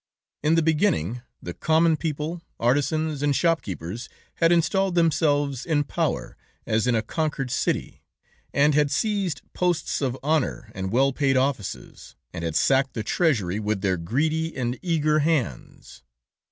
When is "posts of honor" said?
9.53-10.71